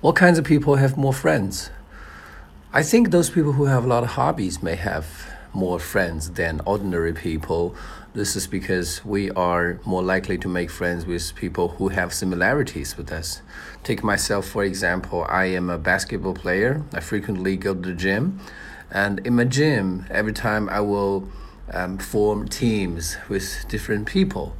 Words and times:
What 0.00 0.14
kinds 0.14 0.38
of 0.38 0.44
people 0.44 0.76
have 0.76 0.96
more 0.96 1.12
friends? 1.12 1.70
I 2.72 2.84
think 2.84 3.10
those 3.10 3.30
people 3.30 3.54
who 3.54 3.64
have 3.64 3.84
a 3.84 3.88
lot 3.88 4.04
of 4.04 4.10
hobbies 4.10 4.62
may 4.62 4.76
have 4.76 5.28
more 5.52 5.80
friends 5.80 6.30
than 6.30 6.60
ordinary 6.64 7.12
people. 7.12 7.74
This 8.14 8.36
is 8.36 8.46
because 8.46 9.04
we 9.04 9.28
are 9.32 9.80
more 9.84 10.04
likely 10.04 10.38
to 10.38 10.46
make 10.46 10.70
friends 10.70 11.04
with 11.04 11.34
people 11.34 11.70
who 11.70 11.88
have 11.88 12.14
similarities 12.14 12.96
with 12.96 13.10
us. 13.10 13.42
Take 13.82 14.04
myself, 14.04 14.46
for 14.46 14.62
example, 14.62 15.26
I 15.28 15.46
am 15.46 15.68
a 15.68 15.78
basketball 15.78 16.34
player. 16.34 16.84
I 16.92 17.00
frequently 17.00 17.56
go 17.56 17.74
to 17.74 17.80
the 17.80 17.92
gym. 17.92 18.38
And 18.92 19.18
in 19.26 19.34
my 19.34 19.46
gym, 19.46 20.06
every 20.12 20.32
time 20.32 20.68
I 20.68 20.78
will 20.78 21.28
um, 21.72 21.98
form 21.98 22.46
teams 22.46 23.16
with 23.28 23.64
different 23.68 24.06
people 24.06 24.54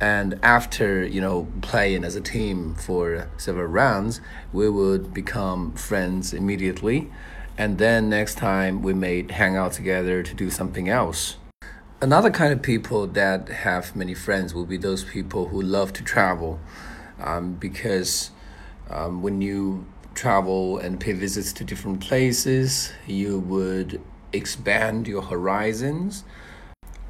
and 0.00 0.38
after 0.42 1.04
you 1.04 1.20
know 1.20 1.48
playing 1.62 2.04
as 2.04 2.16
a 2.16 2.20
team 2.20 2.74
for 2.74 3.28
several 3.36 3.66
rounds 3.66 4.20
we 4.52 4.68
would 4.68 5.12
become 5.14 5.72
friends 5.72 6.32
immediately. 6.32 7.10
And 7.58 7.78
then 7.78 8.10
next 8.10 8.36
time 8.36 8.82
we 8.82 8.92
may 8.92 9.30
hang 9.32 9.56
out 9.56 9.72
together 9.72 10.22
to 10.22 10.34
do 10.34 10.50
something 10.50 10.90
else. 10.90 11.36
Another 12.02 12.30
kind 12.30 12.52
of 12.52 12.60
people 12.60 13.06
that 13.06 13.48
have 13.48 13.96
many 13.96 14.12
friends 14.12 14.54
will 14.54 14.66
be 14.66 14.76
those 14.76 15.04
people 15.04 15.48
who 15.48 15.62
love 15.62 15.94
to 15.94 16.04
travel 16.04 16.60
um, 17.18 17.54
because 17.54 18.30
um, 18.90 19.22
when 19.22 19.40
you 19.40 19.86
travel 20.14 20.78
and 20.78 21.00
pay 21.00 21.12
visits 21.12 21.52
to 21.54 21.64
different 21.64 22.00
places 22.00 22.92
you 23.06 23.38
would 23.38 24.00
expand 24.32 25.06
your 25.06 25.22
horizons 25.22 26.24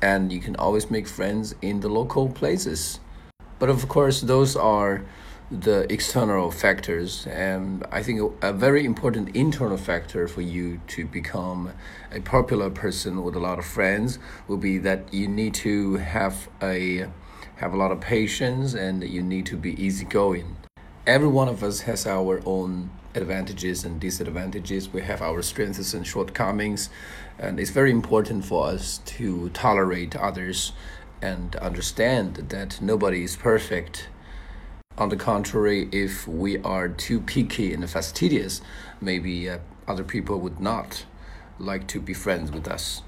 and 0.07 0.33
you 0.33 0.41
can 0.41 0.55
always 0.65 0.87
make 0.89 1.07
friends 1.09 1.55
in 1.63 1.81
the 1.81 1.89
local 1.89 2.29
places. 2.41 3.01
But 3.59 3.69
of 3.69 3.89
course, 3.89 4.21
those 4.21 4.55
are 4.55 5.05
the 5.51 5.79
external 5.93 6.51
factors, 6.51 7.27
and 7.27 7.85
I 7.99 8.03
think 8.05 8.19
a 8.43 8.53
very 8.53 8.85
important 8.85 9.35
internal 9.35 9.77
factor 9.77 10.29
for 10.29 10.43
you 10.43 10.81
to 10.95 11.07
become 11.07 11.73
a 12.19 12.21
popular 12.21 12.71
person 12.71 13.13
with 13.25 13.35
a 13.37 13.43
lot 13.49 13.59
of 13.59 13.65
friends 13.65 14.19
will 14.49 14.63
be 14.71 14.79
that 14.79 15.01
you 15.13 15.27
need 15.29 15.55
to 15.67 15.97
have 15.97 16.49
a 16.63 17.07
have 17.63 17.73
a 17.73 17.77
lot 17.77 17.91
of 17.91 18.01
patience 18.01 18.75
and 18.75 19.03
you 19.17 19.23
need 19.23 19.47
to 19.47 19.57
be 19.57 19.73
easygoing. 19.87 20.66
Every 21.07 21.29
one 21.29 21.47
of 21.47 21.63
us 21.63 21.83
has 21.83 22.05
our 22.05 22.43
own 22.45 22.91
advantages 23.15 23.85
and 23.85 24.01
disadvantages. 24.01 24.93
We 24.93 25.03
have 25.03 25.23
our 25.23 25.41
strengths 25.41 25.95
and 25.95 26.05
shortcomings, 26.05 26.91
and 27.39 27.61
it's 27.61 27.71
very 27.71 27.93
important 27.93 28.45
for 28.45 28.67
us 28.67 28.99
to 29.15 29.49
tolerate 29.51 30.17
others 30.17 30.73
and 31.23 31.55
understand 31.57 32.49
that 32.49 32.83
nobody 32.83 33.23
is 33.23 33.37
perfect. 33.37 34.09
On 34.99 35.09
the 35.09 35.17
contrary, 35.17 35.89
if 35.93 36.27
we 36.27 36.59
are 36.63 36.89
too 36.89 37.21
picky 37.21 37.73
and 37.73 37.89
fastidious, 37.89 38.61
maybe 39.01 39.49
uh, 39.49 39.59
other 39.87 40.03
people 40.03 40.41
would 40.41 40.59
not 40.59 41.07
like 41.61 41.87
to 41.87 42.01
be 42.01 42.15
friends 42.15 42.51
with 42.51 42.67
us. 42.67 43.03